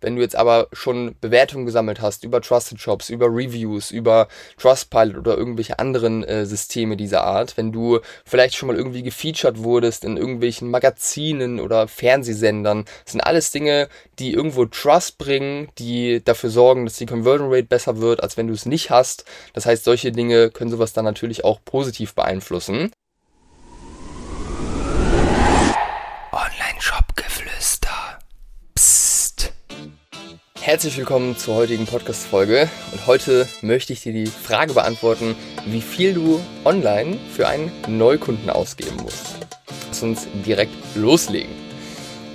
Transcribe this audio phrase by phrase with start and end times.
[0.00, 5.16] Wenn du jetzt aber schon Bewertungen gesammelt hast über Trusted Shops, über Reviews, über Trustpilot
[5.16, 10.04] oder irgendwelche anderen äh, Systeme dieser Art, wenn du vielleicht schon mal irgendwie gefeatured wurdest
[10.04, 16.50] in irgendwelchen Magazinen oder Fernsehsendern, das sind alles Dinge, die irgendwo Trust bringen, die dafür
[16.50, 19.24] sorgen, dass die Conversion Rate besser wird, als wenn du es nicht hast.
[19.54, 22.90] Das heißt, solche Dinge können sowas dann natürlich auch positiv beeinflussen.
[30.70, 35.34] Herzlich willkommen zur heutigen Podcast-Folge und heute möchte ich dir die Frage beantworten,
[35.66, 39.34] wie viel du online für einen Neukunden ausgeben musst.
[39.88, 41.50] Lass uns direkt loslegen.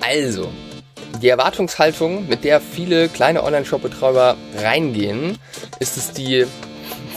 [0.00, 0.48] Also,
[1.20, 5.36] die Erwartungshaltung, mit der viele kleine Online-Shop-Betreiber reingehen,
[5.80, 6.46] ist es die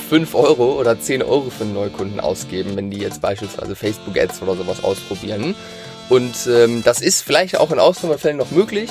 [0.10, 4.56] 5 Euro oder 10 Euro für einen Neukunden ausgeben, wenn die jetzt beispielsweise Facebook-Ads oder
[4.56, 5.54] sowas ausprobieren.
[6.10, 8.90] Und ähm, das ist vielleicht auch in Ausnahmefällen noch möglich.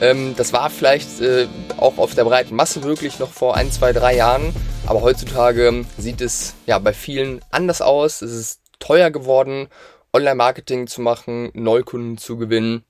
[0.00, 1.46] Ähm, das war vielleicht äh,
[1.76, 4.54] auch auf der breiten Masse möglich noch vor ein, zwei, drei Jahren.
[4.86, 8.22] Aber heutzutage sieht es ja bei vielen anders aus.
[8.22, 9.68] Es ist teuer geworden,
[10.12, 12.84] Online-Marketing zu machen, Neukunden zu gewinnen.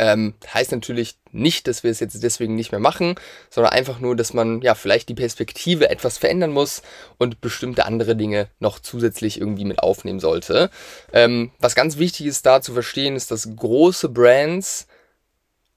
[0.00, 3.14] Ähm, heißt natürlich nicht, dass wir es jetzt deswegen nicht mehr machen,
[3.50, 6.82] sondern einfach nur, dass man ja vielleicht die Perspektive etwas verändern muss
[7.18, 10.70] und bestimmte andere Dinge noch zusätzlich irgendwie mit aufnehmen sollte.
[11.12, 14.88] Ähm, was ganz wichtig ist da zu verstehen, ist, dass große Brands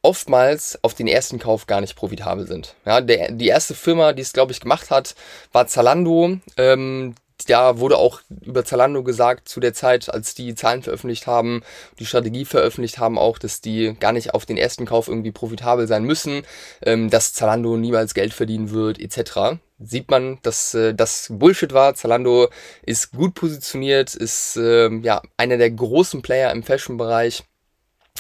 [0.01, 2.75] oftmals auf den ersten Kauf gar nicht profitabel sind.
[2.85, 5.15] Ja, der, die erste Firma, die es, glaube ich, gemacht hat,
[5.51, 6.37] war Zalando.
[6.57, 7.15] Ähm,
[7.47, 11.63] da wurde auch über Zalando gesagt, zu der Zeit, als die Zahlen veröffentlicht haben,
[11.97, 15.87] die Strategie veröffentlicht haben, auch, dass die gar nicht auf den ersten Kauf irgendwie profitabel
[15.87, 16.43] sein müssen,
[16.85, 19.59] ähm, dass Zalando niemals Geld verdienen wird, etc.
[19.79, 21.95] Sieht man, dass äh, das Bullshit war.
[21.95, 22.49] Zalando
[22.83, 27.43] ist gut positioniert, ist äh, ja einer der großen Player im Fashion-Bereich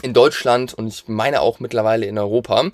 [0.01, 2.71] in Deutschland und ich meine auch mittlerweile in Europa.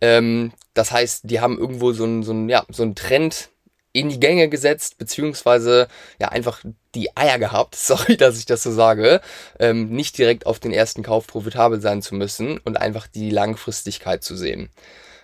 [0.00, 3.50] Ähm, das heißt, die haben irgendwo so einen so ein, ja, so ein Trend
[3.92, 5.88] in die Gänge gesetzt, beziehungsweise
[6.20, 6.62] ja einfach
[6.94, 9.20] die Eier gehabt, sorry, dass ich das so sage,
[9.58, 14.22] ähm, nicht direkt auf den ersten Kauf profitabel sein zu müssen und einfach die Langfristigkeit
[14.22, 14.68] zu sehen.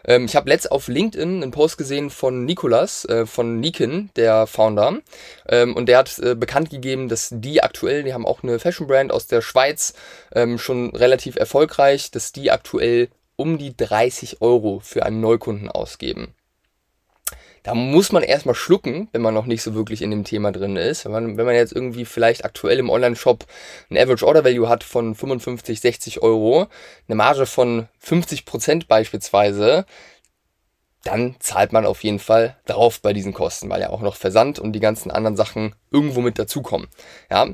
[0.05, 4.47] Ähm, ich habe letzt auf LinkedIn einen Post gesehen von Nikolas, äh, von Nikin, der
[4.47, 4.99] Founder,
[5.49, 8.87] ähm, und der hat äh, bekannt gegeben, dass die aktuell, die haben auch eine Fashion
[8.87, 9.95] Brand aus der Schweiz,
[10.35, 16.35] ähm, schon relativ erfolgreich, dass die aktuell um die 30 Euro für einen Neukunden ausgeben
[17.63, 20.77] da muss man erstmal schlucken, wenn man noch nicht so wirklich in dem Thema drin
[20.77, 21.05] ist.
[21.05, 23.47] Wenn man, wenn man jetzt irgendwie vielleicht aktuell im Online-Shop
[23.91, 26.67] ein Average Order Value hat von 55, 60 Euro,
[27.07, 29.87] eine Marge von 50 Prozent beispielsweise,
[31.05, 34.59] dann zahlt man auf jeden Fall drauf bei diesen Kosten, weil ja auch noch Versand
[34.59, 36.89] und die ganzen anderen Sachen irgendwo mit dazukommen.
[37.31, 37.49] Ja,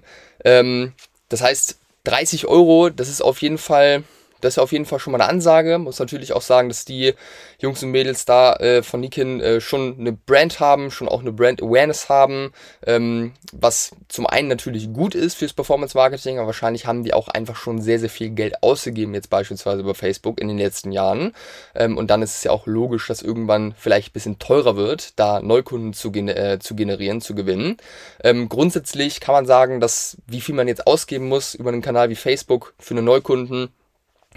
[0.45, 0.93] ähm,
[1.29, 4.05] das heißt, 30 Euro, das ist auf jeden Fall
[4.41, 5.79] das ist auf jeden Fall schon mal eine Ansage.
[5.79, 7.15] Muss natürlich auch sagen, dass die
[7.59, 11.33] Jungs und Mädels da äh, von Nikin äh, schon eine Brand haben, schon auch eine
[11.33, 12.53] Brand Awareness haben,
[12.87, 17.29] ähm, was zum einen natürlich gut ist fürs Performance Marketing, aber wahrscheinlich haben die auch
[17.29, 21.35] einfach schon sehr, sehr viel Geld ausgegeben, jetzt beispielsweise über Facebook in den letzten Jahren.
[21.75, 25.19] Ähm, und dann ist es ja auch logisch, dass irgendwann vielleicht ein bisschen teurer wird,
[25.19, 27.77] da Neukunden zu, äh, zu generieren, zu gewinnen.
[28.23, 32.11] Ähm, grundsätzlich kann man sagen, dass wie viel man jetzt ausgeben muss über einen Kanal
[32.11, 33.71] wie Facebook für einen Neukunden,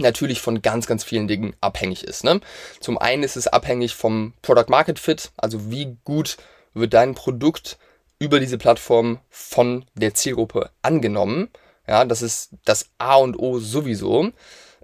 [0.01, 2.23] natürlich von ganz, ganz vielen Dingen abhängig ist.
[2.23, 2.41] Ne?
[2.79, 6.38] Zum einen ist es abhängig vom Product Market Fit, also wie gut
[6.73, 7.78] wird dein Produkt
[8.19, 11.50] über diese Plattform von der Zielgruppe angenommen.
[11.88, 14.31] Ja, das ist das A und O sowieso.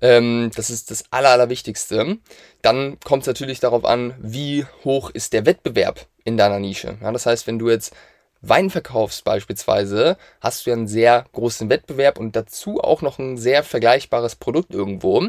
[0.02, 2.18] Ähm, das ist das Aller, Allerwichtigste.
[2.62, 6.98] Dann kommt es natürlich darauf an, wie hoch ist der Wettbewerb in deiner Nische.
[7.02, 7.94] Ja, das heißt, wenn du jetzt
[8.50, 13.38] Wein verkaufst beispielsweise, hast du ja einen sehr großen Wettbewerb und dazu auch noch ein
[13.38, 15.28] sehr vergleichbares Produkt irgendwo.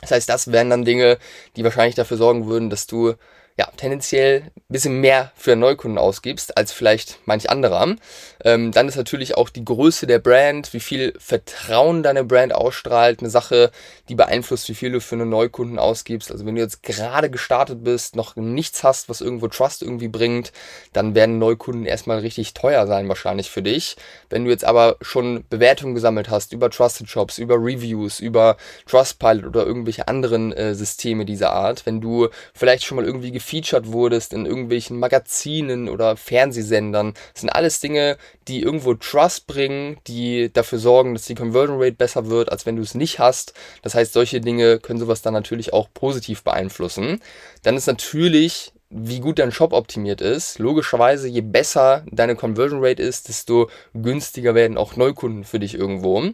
[0.00, 1.18] Das heißt, das wären dann Dinge,
[1.56, 3.14] die wahrscheinlich dafür sorgen würden, dass du
[3.58, 7.96] ja, tendenziell ein bisschen mehr für Neukunden ausgibst als vielleicht manch anderer.
[8.44, 13.18] Ähm, dann ist natürlich auch die Größe der Brand, wie viel Vertrauen deine Brand ausstrahlt,
[13.18, 13.72] eine Sache,
[14.08, 16.30] die beeinflusst, wie viel du für einen Neukunden ausgibst.
[16.30, 20.52] Also wenn du jetzt gerade gestartet bist, noch nichts hast, was irgendwo Trust irgendwie bringt,
[20.92, 23.96] dann werden Neukunden erstmal richtig teuer sein wahrscheinlich für dich.
[24.30, 28.56] Wenn du jetzt aber schon Bewertungen gesammelt hast über Trusted Shops, über Reviews, über
[28.86, 33.92] Trustpilot oder irgendwelche anderen äh, Systeme dieser Art, wenn du vielleicht schon mal irgendwie gefeatured
[33.92, 37.14] wurdest in irgendwelchen Magazinen oder Fernsehsendern.
[37.32, 41.96] Das sind alles Dinge, die irgendwo Trust bringen, die dafür sorgen, dass die Conversion Rate
[41.96, 43.54] besser wird, als wenn du es nicht hast.
[43.82, 47.20] Das heißt, solche Dinge können sowas dann natürlich auch positiv beeinflussen.
[47.62, 50.58] Dann ist natürlich wie gut dein Shop optimiert ist.
[50.58, 56.32] Logischerweise, je besser deine Conversion Rate ist, desto günstiger werden auch Neukunden für dich irgendwo.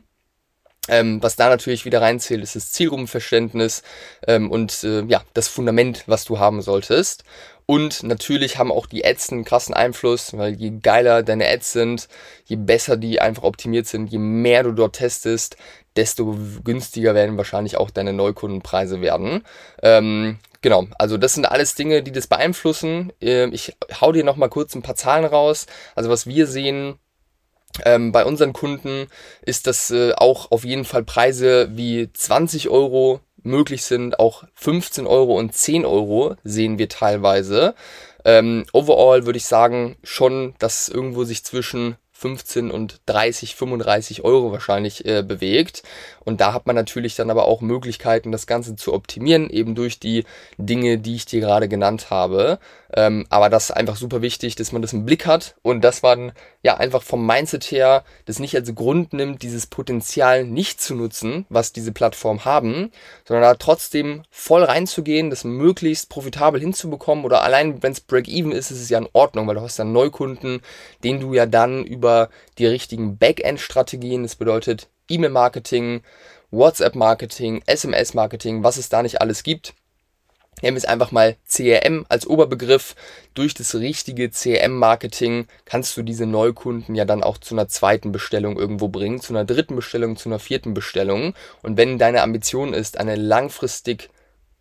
[0.89, 3.83] Ähm, was da natürlich wieder reinzählt, ist das Zielgruppenverständnis
[4.27, 7.25] ähm, und äh, ja, das Fundament, was du haben solltest.
[7.67, 12.09] Und natürlich haben auch die Ads einen krassen Einfluss, weil je geiler deine Ads sind,
[12.45, 15.57] je besser die einfach optimiert sind, je mehr du dort testest,
[15.97, 19.45] desto günstiger werden wahrscheinlich auch deine Neukundenpreise werden.
[19.83, 23.13] Ähm, genau, also das sind alles Dinge, die das beeinflussen.
[23.23, 25.67] Ähm, ich hau dir nochmal kurz ein paar Zahlen raus.
[25.95, 26.99] Also was wir sehen,
[27.85, 29.07] ähm, bei unseren Kunden
[29.43, 35.07] ist das äh, auch auf jeden Fall Preise wie 20 Euro möglich sind, auch 15
[35.07, 37.75] Euro und 10 Euro sehen wir teilweise.
[38.25, 44.51] Ähm, overall würde ich sagen schon, dass irgendwo sich zwischen 15 und 30, 35 Euro
[44.51, 45.83] wahrscheinlich äh, bewegt.
[46.25, 50.01] Und da hat man natürlich dann aber auch Möglichkeiten, das Ganze zu optimieren, eben durch
[50.01, 50.25] die
[50.57, 52.59] Dinge, die ich dir gerade genannt habe.
[52.97, 56.01] Ähm, aber das ist einfach super wichtig, dass man das im Blick hat und dass
[56.01, 56.33] man
[56.63, 61.45] ja einfach vom Mindset her das nicht als Grund nimmt, dieses Potenzial nicht zu nutzen,
[61.51, 62.93] was diese Plattform haben,
[63.27, 68.71] sondern da trotzdem voll reinzugehen, das möglichst profitabel hinzubekommen oder allein wenn es Break-Even ist,
[68.71, 70.63] ist es ja in Ordnung, weil du hast dann Neukunden,
[71.03, 72.14] den du ja dann über
[72.59, 76.03] die richtigen Backend-Strategien, das bedeutet E-Mail-Marketing,
[76.51, 79.75] WhatsApp-Marketing, SMS-Marketing, was es da nicht alles gibt,
[80.63, 82.95] nehmen wir es einfach mal CRM als Oberbegriff.
[83.35, 88.59] Durch das richtige CRM-Marketing kannst du diese Neukunden ja dann auch zu einer zweiten Bestellung
[88.59, 91.35] irgendwo bringen, zu einer dritten Bestellung, zu einer vierten Bestellung.
[91.63, 94.11] Und wenn deine Ambition ist, eine langfristig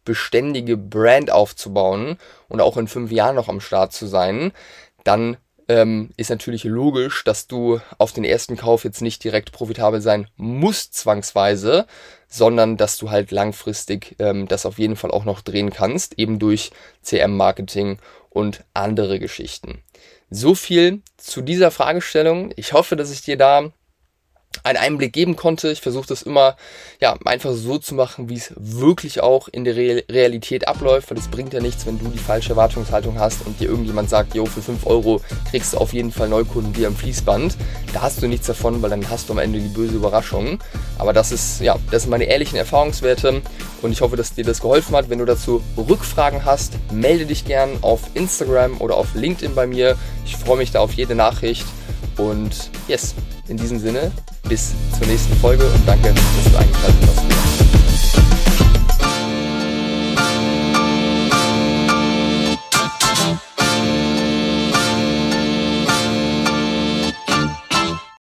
[0.05, 2.17] beständige Brand aufzubauen
[2.49, 4.51] und auch in fünf Jahren noch am Start zu sein,
[5.03, 5.37] dann
[5.67, 10.27] ähm, ist natürlich logisch, dass du auf den ersten Kauf jetzt nicht direkt profitabel sein
[10.35, 11.85] musst, zwangsweise,
[12.27, 16.39] sondern dass du halt langfristig ähm, das auf jeden Fall auch noch drehen kannst, eben
[16.39, 16.71] durch
[17.01, 17.99] CM-Marketing
[18.29, 19.83] und andere Geschichten.
[20.29, 22.51] So viel zu dieser Fragestellung.
[22.55, 23.71] Ich hoffe, dass ich dir da
[24.63, 25.71] einen Einblick geben konnte.
[25.71, 26.55] Ich versuche das immer
[27.01, 31.27] ja einfach so zu machen, wie es wirklich auch in der Realität abläuft, weil es
[31.27, 34.61] bringt ja nichts, wenn du die falsche Erwartungshaltung hast und dir irgendjemand sagt, jo, für
[34.61, 37.57] 5 Euro kriegst du auf jeden Fall Neukunden wie am Fließband.
[37.93, 40.59] Da hast du nichts davon, weil dann hast du am Ende die böse Überraschung.
[40.97, 43.41] Aber das ist, ja, das sind meine ehrlichen Erfahrungswerte
[43.81, 45.09] und ich hoffe, dass dir das geholfen hat.
[45.09, 49.97] Wenn du dazu Rückfragen hast, melde dich gern auf Instagram oder auf LinkedIn bei mir.
[50.25, 51.65] Ich freue mich da auf jede Nachricht
[52.17, 53.15] und yes,
[53.53, 54.11] in diesem Sinne,
[54.49, 57.42] bis zur nächsten Folge und danke, dass du eingeschaltet hast.